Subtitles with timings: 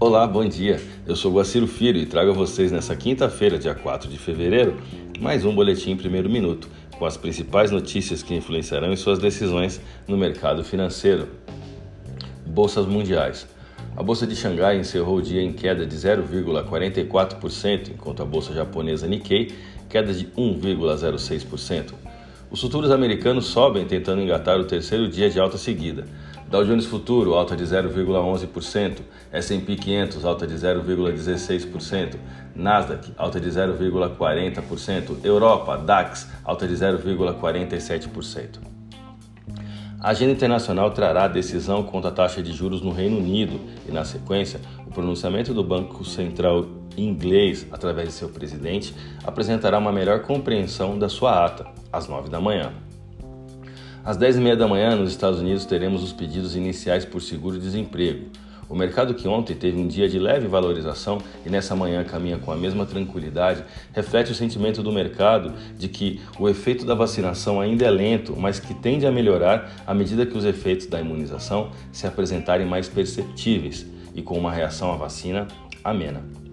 [0.00, 0.80] Olá, bom dia.
[1.08, 4.76] Eu sou Guaciro Filho e trago a vocês nessa quinta-feira, dia 4 de fevereiro,
[5.18, 9.80] mais um boletim em primeiro minuto, com as principais notícias que influenciarão em suas decisões
[10.06, 11.26] no mercado financeiro.
[12.46, 13.48] Bolsas mundiais.
[13.96, 19.08] A bolsa de Xangai encerrou o dia em queda de 0,44%, enquanto a bolsa japonesa
[19.08, 19.52] Nikkei
[19.88, 21.94] queda de 1,06%.
[22.52, 26.06] Os futuros americanos sobem tentando engatar o terceiro dia de alta seguida.
[26.50, 32.16] Dow Jones Futuro alta de 0,11%, S&P 500 alta de 0,16%,
[32.56, 38.60] Nasdaq alta de 0,40%, Europa DAX alta de 0,47%.
[40.00, 44.04] A agenda internacional trará decisão contra a taxa de juros no Reino Unido e, na
[44.06, 46.64] sequência, o pronunciamento do Banco Central
[46.96, 52.40] inglês, através de seu presidente, apresentará uma melhor compreensão da sua ata, às 9 da
[52.40, 52.72] manhã.
[54.08, 58.30] Às 10h30 da manhã, nos Estados Unidos, teremos os pedidos iniciais por seguro-desemprego.
[58.66, 62.50] O mercado que ontem teve um dia de leve valorização e nessa manhã caminha com
[62.50, 67.84] a mesma tranquilidade, reflete o sentimento do mercado de que o efeito da vacinação ainda
[67.84, 72.06] é lento, mas que tende a melhorar à medida que os efeitos da imunização se
[72.06, 73.84] apresentarem mais perceptíveis
[74.14, 75.46] e com uma reação à vacina
[75.84, 76.47] amena.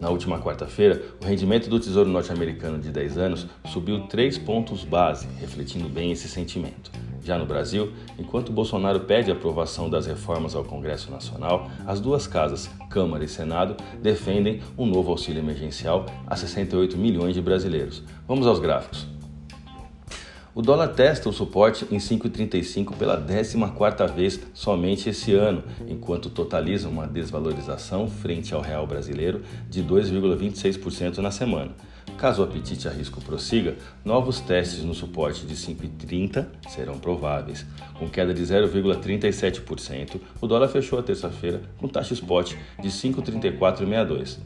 [0.00, 5.26] Na última quarta-feira, o rendimento do Tesouro Norte-Americano de 10 anos subiu 3 pontos base,
[5.40, 6.92] refletindo bem esse sentimento.
[7.24, 12.28] Já no Brasil, enquanto Bolsonaro pede a aprovação das reformas ao Congresso Nacional, as duas
[12.28, 18.04] casas, Câmara e Senado, defendem um novo auxílio emergencial a 68 milhões de brasileiros.
[18.26, 19.17] Vamos aos gráficos.
[20.58, 26.88] O dólar testa o suporte em 5,35 pela 14ª vez somente esse ano, enquanto totaliza
[26.88, 31.70] uma desvalorização frente ao real brasileiro de 2,26% na semana.
[32.16, 37.64] Caso o apetite a risco prossiga, novos testes no suporte de 5,30 serão prováveis.
[37.96, 44.38] Com queda de 0,37%, o dólar fechou a terça-feira com taxa spot de 5,3462.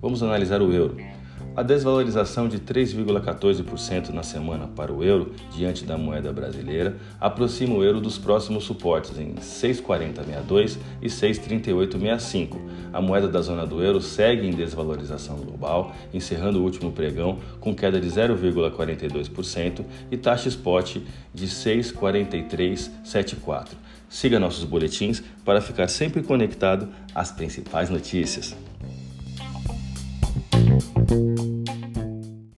[0.00, 1.19] Vamos analisar o euro.
[1.56, 7.82] A desvalorização de 3,14% na semana para o euro diante da moeda brasileira aproxima o
[7.82, 12.56] euro dos próximos suportes em 6,4062 e 6,3865.
[12.92, 17.74] A moeda da zona do euro segue em desvalorização global, encerrando o último pregão com
[17.74, 20.98] queda de 0,42% e taxa spot
[21.34, 23.70] de 6,4374.
[24.08, 28.56] Siga nossos boletins para ficar sempre conectado às principais notícias.